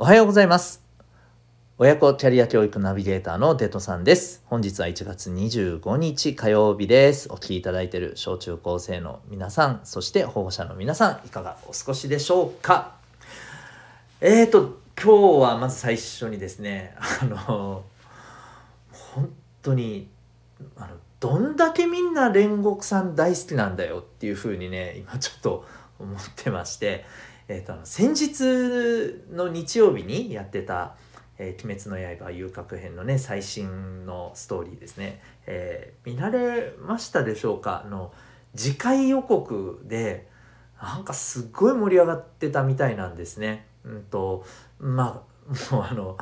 [0.00, 0.80] おはようございます。
[1.76, 4.44] 親子キャリア教育ナビゲーターのデトさんです。
[4.46, 7.26] 本日は1月25日火曜日です。
[7.32, 12.94] お聞きいただいている小中高生の皆さん、そして保護者の皆さん、いかがお過ごしでしょうか？
[14.20, 17.82] えーと、今日はまず最初にですね、あの、
[18.92, 20.08] 本当に、
[20.76, 25.66] あの、どんだけみんな煉獄さん大好きなんだよっていうふうにね、今ちょっと
[25.98, 27.04] 思ってまして、
[27.48, 30.96] えーと、先日の日曜日にやってた
[31.38, 37.86] 「えー鬼滅の刃」遊郭編のね最新のストーリーですね、えー見慣れましたでしょうか？
[37.88, 38.12] の
[38.54, 40.28] 次回予告で
[40.80, 43.66] なんかすっごい盛り上がってたみたいなんですね。
[43.84, 44.44] うんと
[44.78, 46.18] まあもうあの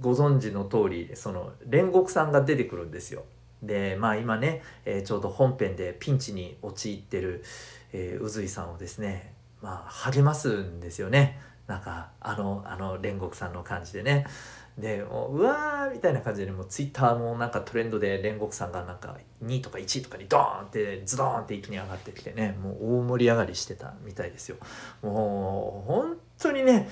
[0.00, 3.24] ご存知の通りその煉獄さんが出てくるんですよ。
[3.62, 7.42] でまあ今ね、えーちょうど本編でピンチに陥ってる、
[7.92, 9.35] えー宇髄さんをですね
[9.66, 11.40] まあ励ますんですよね。
[11.66, 14.24] なんかあのあの煉獄さんの感じでね。
[14.78, 24.56] でもううわーみたいな感じでもうツイッターもなんかトレンドで煉獄さんがなんか2とか1とかにドーンってズドーンって一気に上がってきてねもう大盛り上がりしてたみたいですよ。
[25.02, 26.88] もう本当にね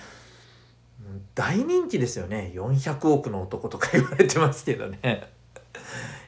[1.34, 2.52] 大人気ですよね。
[2.56, 5.30] 400億の男とか言われてますけどね。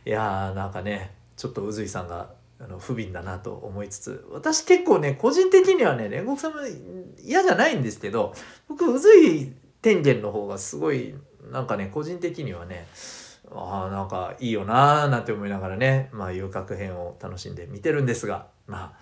[0.05, 6.59] いやーなんかねちょっと宇髄さんがあの不憫だなと思いつつ私結構ね個人的にはね煉獄さんも
[7.23, 8.35] 嫌じゃないんですけど
[8.69, 11.15] 僕宇髄天元の方がすごい
[11.51, 12.87] なんかね個人的にはね
[13.53, 18.99] ああなんかいいよなーなんて思いながらねまあ遊郭編を楽しんで見てるんですがまあ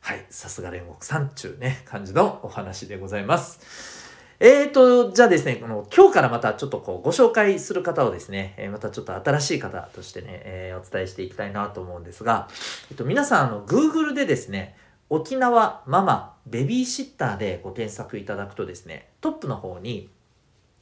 [0.00, 3.95] はいさすが煉獄さんっちゅうね感じのお話でございます。
[4.38, 12.48] えーと、じゃあですね、この今日からまたちょっとこうご紹介する方をですね、またちょっと新しい方としてね、えーお伝えしていきたいなと思うんですが、
[12.90, 14.76] えっと、皆さん、あの、Google でですね、
[15.08, 20.10] 沖縄ママベビーシッターでご検索いただくとですね、トップの方に、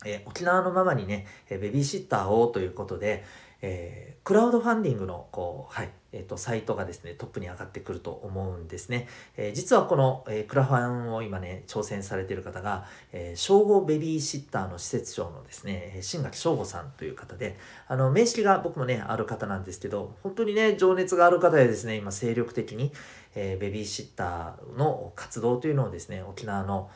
[0.04, 3.22] えー沖縄のママにね、えベビーシッターをということで、
[3.62, 17.56] えークラウドファンディングのこう、はいえー、とサイトがですねトップに上がってくると思うんですね、えー実はこの、えークラファンを今ね挑戦されている方が、えー、正午ベビーシッターの施設長のですね新垣正吾さんという方で
[17.88, 22.92] あの面識が僕もねある方なんですけど本当にね情熱がある方でですね今精力的に、
[23.34, 26.90] えーベビーシッターの活動というのをですね沖縄の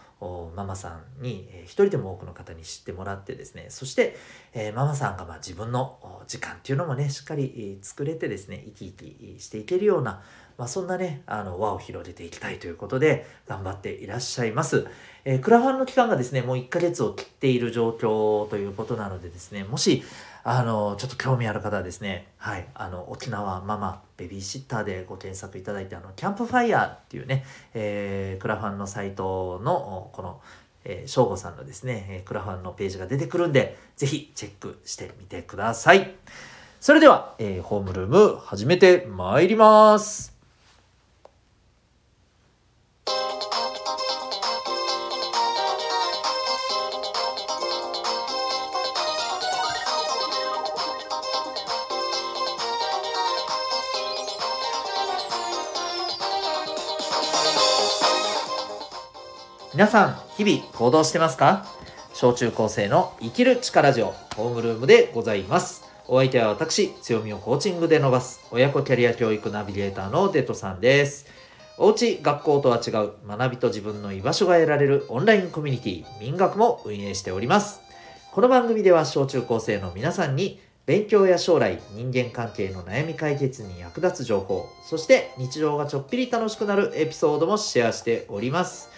[0.57, 4.17] ママさんに、えー一人でも多くの方に知ってもらってですねそして、
[4.53, 9.08] えーママさんがまあ自分の時間っていうのもねしっかり作れてですね生き生き
[9.39, 10.23] していけるような、
[10.57, 14.87] まあ、そんなねあの輪を広げていきたいということで頑張っていらっしゃいます。
[15.25, 20.03] えークラファンの期間がですねもう1ヶ月を切っている状況ということなのでですねもし
[20.43, 27.45] あのちょっと興味ある方はですねはいあの沖縄ママベビーシッターでご検索いただいてあのキャンプファイヤーっていうね、
[27.75, 30.41] えークラファンのサイトのこの
[30.85, 36.15] えー、正吾さんのですね、えクラファンのページが出てくるんで、ぜひチェックしてみてください。
[36.81, 40.33] それでは、えーホームルーム始めてまいります。
[59.75, 61.66] 皆さん、日々行動してますか？
[62.15, 65.88] 小中高生の生きる力ジオホームルームでございます。
[66.11, 71.27] お相手は私、強みをコーチングで伸ばす親子キャリア教育ナビゲーターのデトさんです。
[71.77, 77.83] おうち、学校とは違う学びと自分の居場所が得られるオンラインコミュニティ民学も運営しております。
[78.33, 88.89] この番組では小中高生の皆さんに勉強や将来、人間関係の悩み解決に役立つ情報、そして日常がちょっぴり楽しくなるエピソードもシェアしております。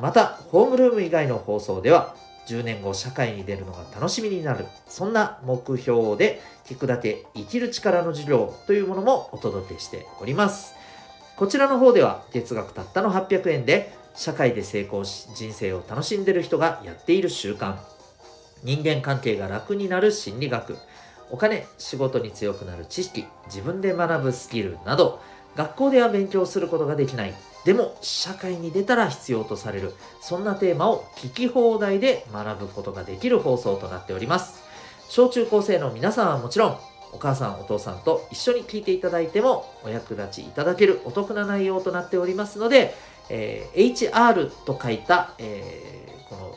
[0.00, 2.16] また、ホームルーム以外の放送では、
[2.48, 10.74] 10年後社会に出るのが楽しみになる、そんな目標で、聞くだけ生きる力の授業というものもお届けしております。
[11.36, 17.76] こちらの方では、月額たったの800円で、社会で成功し、人生を楽しんでる人がやっている習慣、
[18.64, 20.76] 人間関係が楽になる心理学、
[21.30, 25.20] お金、仕事に強くなる知識、自分で学ぶスキルなど、
[25.54, 27.34] 学校では勉強することができない、
[27.68, 29.92] でも社会に出たら必要とされる、
[30.22, 34.62] そんなテーマを聞き放題で学ぶことができる放送となっております。
[35.10, 36.78] 小中高生の皆さんはもちろん、
[37.12, 42.94] お母さんお父さんと一緒に聞いていただいてもお役立ちいただけるお得な内容となっておりますので、
[43.28, 46.54] えー HR と書いた、えーこの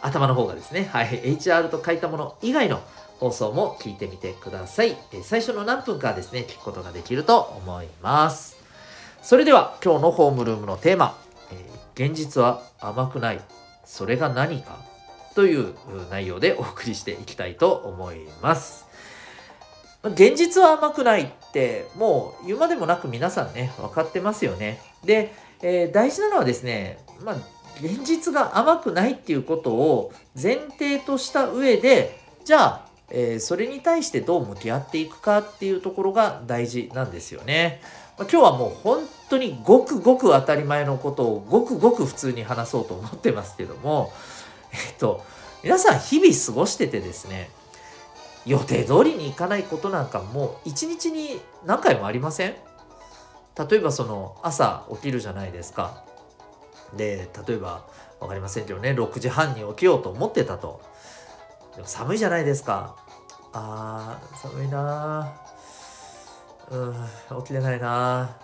[0.00, 2.80] 頭の方がですね、はい、HR と書いたもの以外の
[3.18, 4.96] 放送も聞いてみてください。
[5.12, 8.55] えー最初の何分かですね、聞くことができると思います。
[9.26, 11.18] それでは今日のホームルームのテーマ、
[11.50, 13.40] えー現実は甘くない。
[13.84, 14.78] それが何か？
[15.34, 15.74] という
[16.12, 18.86] 内容でお送りしていきたいと思います。
[20.04, 24.80] 現実は甘くないってもう言うまでもなく皆さんね分かってますよね。
[25.04, 27.36] で、えー、大事なのはですね、まあ、
[27.80, 37.80] 現実が甘くないっていうことを前提とした上でじゃあ、えー、それに対してどう向き合っていくかっていうところが大事なんですよね。
[38.18, 44.12] 今日はもう本当にごくごく当たり前のことをごくごく普通に話そうと思ってますけども
[44.72, 45.22] えっと
[45.62, 47.50] 皆さん日々過ごしててですね
[48.46, 52.54] 予定通りにいかないことなんかもう一日に何回もありません？
[53.68, 56.02] 例えばその朝起きるじゃないですか。
[56.94, 57.84] で例えば
[58.20, 60.80] 分かりませんけどね6時半に起きようと思ってたと。
[61.74, 62.96] でも寒いじゃないですか。
[63.52, 65.32] あー寒いな
[66.70, 66.76] う
[67.38, 68.36] ん起きれないな。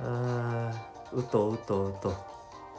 [0.00, 0.70] うん
[1.12, 2.14] うとうとうと。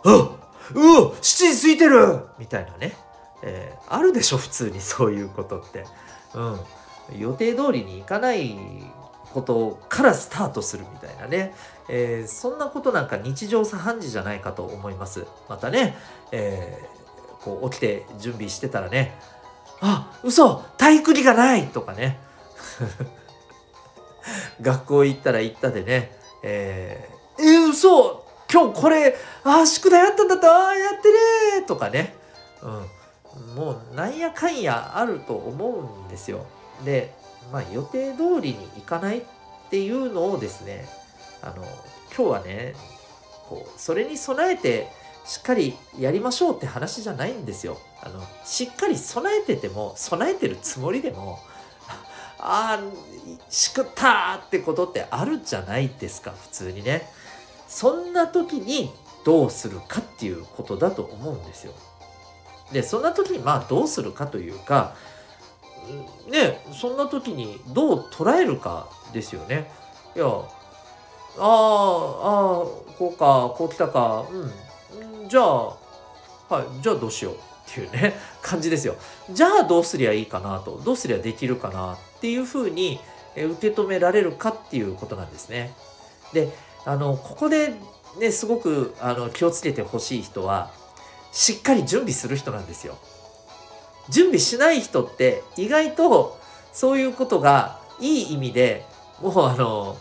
[0.04, 0.42] あっ
[0.74, 2.26] うわ7時過ぎてる。
[2.40, 2.96] みたいなね、
[3.44, 5.86] えー、あるでしょ普通にそういうことって。
[6.34, 8.56] うん、予定通りにいかない
[9.34, 11.54] ことからスタートするみたいなね、
[11.90, 15.26] えー、そんなことなんか日常茶飯事じゃないかと思います。
[15.50, 15.98] またね、
[16.32, 19.18] えー、こう起きて準備してたらね。
[19.82, 22.20] あ嘘体育着がないとかね
[24.62, 26.16] 学校行ったら行ったでね。
[26.44, 28.26] えー、えー、嘘！
[28.52, 30.70] 今日これあ宿題あったんだった。
[30.70, 31.12] あやって
[31.60, 32.16] ねとかね。
[32.62, 33.56] うん。
[33.56, 36.46] もうなんやかんやあると思うんですよ。
[36.84, 37.14] で、
[37.52, 39.24] まあ、予定通りにいかないっ
[39.70, 40.86] ていうのをですね
[41.42, 41.64] あの
[42.16, 42.74] 今日はね
[43.48, 44.88] こうそれに備えて
[45.26, 47.78] しっかりやりましょうって話じゃないんですよ。
[48.04, 51.40] あのしっかり備えてても備えてるつもりでも
[52.42, 57.08] ああしくったってことってあるじゃないですか普通にね。
[57.68, 58.92] そんな時に
[59.24, 61.74] どうするかっていうことだと思うんですよ。
[62.72, 64.96] でそんな時にまあどうするかというか
[66.30, 69.72] ねそんな時にどう捉えるかですよね。
[70.16, 70.42] いやあああ
[71.40, 71.48] あ
[72.98, 75.76] こうかこう来たかうんじゃあは
[76.80, 77.38] いじゃあどうしようっ
[77.74, 78.96] ていうね感じですよ。
[79.30, 83.00] じゃあどうすりゃいいかなとどうすりゃできるかなっていうふうに
[83.36, 85.74] 受け止められるかっていうことなんですね。
[86.34, 86.50] で
[86.86, 87.74] あのここで
[88.20, 90.72] ねすごくあの気をつけてほしい人は
[91.32, 92.98] しっかり準備する人なんですよ。
[94.10, 96.40] 準備しない人って意外と
[96.74, 98.86] そういうことがいい意味で
[99.22, 99.98] もうあの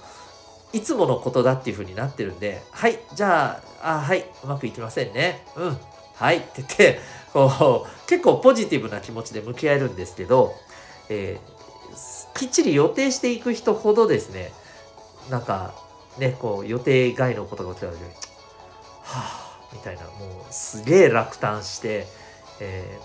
[0.72, 5.76] いつものことだっていう風になってるんではいじゃああはいうまくいきませんねうん
[6.14, 7.00] はいって言って
[7.32, 10.54] こう結構ポジティブな気持ちで向き合えるんですけど、
[11.08, 11.59] えー、
[12.34, 14.52] きっちり予定していく人ほどですね
[15.30, 15.74] なんか
[16.18, 18.10] ねこう予定外のことが起きた時には
[19.04, 20.08] あみたいなも
[20.48, 22.06] うすげえ落胆して、
[22.60, 22.98] え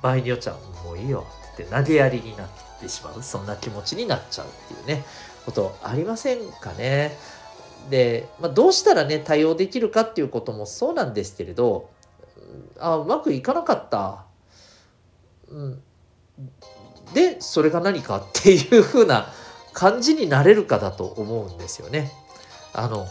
[0.00, 2.48] ー、場合によっちゃもういいよって投げやりになっ
[2.80, 5.04] てしまうそんな気持ちになっちゃうっていうね
[5.44, 7.16] ことありませんかね。
[7.88, 11.88] で、まあ、どうしたらね対応できるかっていうこともそうなんですけれど
[12.78, 14.24] あうまくいかなかった。
[15.48, 15.82] うん、
[17.14, 19.32] でそれが何かっていう風な
[19.72, 22.10] 感じになれるかだと思うんですよね。
[22.72, 23.06] あの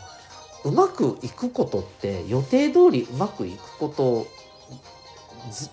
[0.64, 4.28] うまくいくことって予定通りうまくいくこと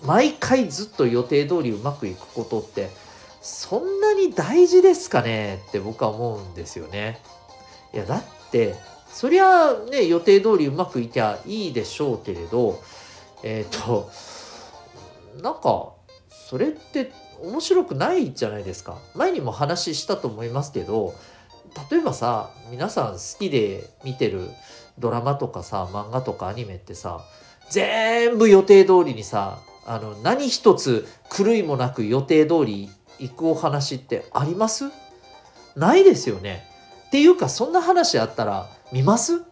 [0.05, 2.89] 毎回ずっと予定通りうまくいくことって
[3.41, 7.19] そんなに大事ですかねって僕は思うんですよね。
[7.93, 8.75] いやだって
[9.07, 12.81] そりゃね予定通りうまくいきゃいいでしょうけれど
[13.43, 14.09] えっ、ー、と
[15.41, 15.93] なんか
[16.29, 17.11] それって
[17.41, 18.97] 面白くないじゃないですか。
[19.13, 21.13] 前にも話したと思いますけど
[21.91, 24.49] 例えばさ皆さん好きで見てる
[24.97, 27.21] ドラマとかさ漫画とかアニメってさ
[27.69, 32.89] 全部予定通りにさあの何一つ狂いもなく予定通り
[33.19, 34.85] 行くお話ってあります？
[35.75, 36.65] ないですよね。
[37.07, 39.43] っていうかそんな話あったら見ます？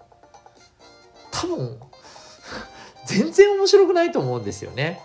[1.32, 1.80] 多分
[3.06, 5.02] 全然面白くないと思うんですよね。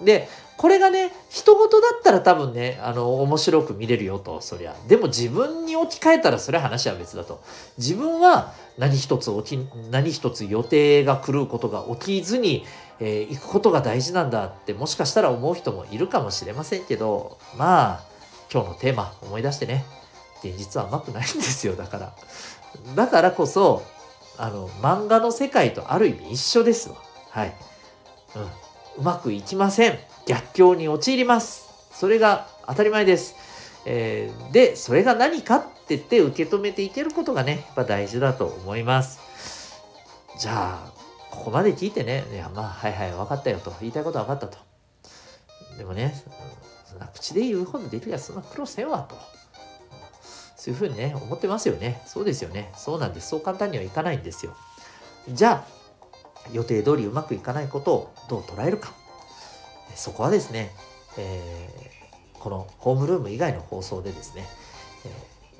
[0.00, 4.74] でこれがね人事だったら多分ねあの面白く見れるよとそりゃ。
[4.88, 7.42] でも自分に置き換えたらそれは話は別だと。
[7.76, 12.64] 自分は何一つ起き何一つ予定が狂うことが起きずに、
[13.00, 18.04] えー、行くことが大事なんだってもしかしたら思う人もいるかもしれませんけどまあ
[18.52, 19.84] 今日のテーマ思い出してね。
[20.44, 22.14] 現実は甘くないんですよだから。
[22.94, 23.82] だからこそ
[24.38, 26.96] あの漫画の世界とある意味一緒ですわ。
[27.30, 27.54] はい、
[28.34, 28.48] うん、う
[29.02, 29.98] まくいきません。
[30.26, 33.34] 逆境に陥りますそれが当たり前です、
[33.86, 39.20] えー、でそれが何かって言って受け止めていけることがねやっぱ大事だと思います
[40.38, 40.92] じゃあ
[41.30, 44.66] ここまで聞いてねいやまあはいはい分かったよと言いたいことは分かったと
[45.76, 46.14] でもね、
[46.84, 49.16] そんな口で言うほどできりゃそんな苦労せんわと。
[50.56, 52.02] そういうふうにね、思ってますよね。
[52.06, 52.72] そうですよね。
[52.76, 53.28] そうなんです。
[53.28, 54.56] そう簡単にはいかないんですよ。
[55.28, 58.94] じゃあ、予定通りうまくいかないことをどう捉えるか。
[59.94, 60.74] そこはですね、
[61.16, 64.46] えー、このホームルーム以外の放送でですね、
[65.04, 65.08] え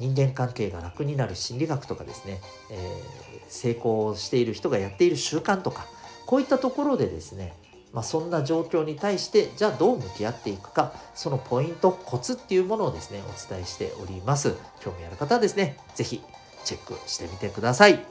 [0.03, 2.41] ー、人間関係が楽になる心理学とかですね、
[2.71, 5.87] えー、成功している人がやっている習慣とか
[6.27, 7.55] こういったところでですね、
[7.93, 14.55] まあ、そんな状況に対してじゃあどう向き合っていくかそのポイントコツっていうものをですねお伝えしております。
[14.81, 16.23] 興味ある方はですね是非
[16.65, 18.05] チェックしてみてください。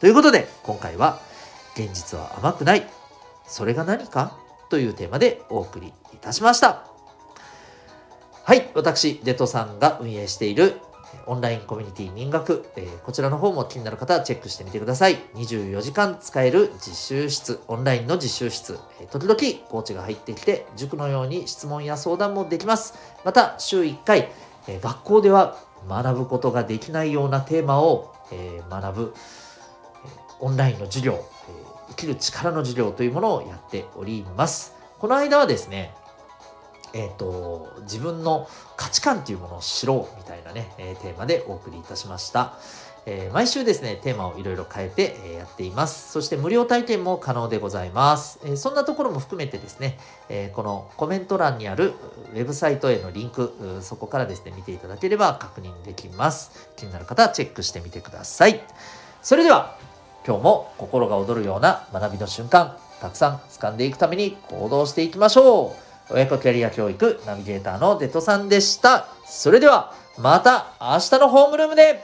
[0.00, 1.20] ということで今回は
[1.74, 2.88] 現実は甘くない。
[3.46, 4.36] それが何か？
[4.70, 6.86] というテーマでお送りいたしました
[8.44, 10.80] はい私デトさんが運営している
[11.26, 15.18] オンラインコミュニティ民学、えー、こちらの方も気になる方はチェックしてみてください。
[15.34, 22.94] 24時間使える実習室、オンラインの実習室、えー、時々コーチが入ってきて、塾のように質問や相談もできます。
[23.24, 24.30] また、週1回、
[24.66, 25.56] えー、学校では
[25.88, 30.08] 学ぶことができないようなテーマを、え学ぶ、え
[30.40, 31.24] オンラインの授業、
[32.00, 34.74] きる力の授業というものをやっております。
[34.98, 35.94] この間はですね、
[36.92, 42.54] えっ、ー、と、自分の価値観というものを知ろうみたいなね、えー、テーマでお送りいたしました。
[43.06, 46.12] えー、毎週ですね、テーマをいろいろ変えて、えやっています。
[46.12, 48.40] そして無料体験も可能でございます。
[48.44, 51.94] えそんなところも含めてですね、えこのコメント欄にある
[52.34, 56.68] ウェブサイトへのリンク、そこからですね、見ていただければ確認できます。
[56.76, 58.60] 気になる方はチェックしてみてください。
[59.22, 59.78] それでは、
[60.26, 65.74] 今日も心が躍るような学びの瞬間、たくさん掴んでいくために行動していきましょ
[66.10, 66.14] う。
[66.14, 69.06] 親子キャリア教育ナビゲーターのデトさんでした。
[69.24, 72.02] それではまた明日のホームルームで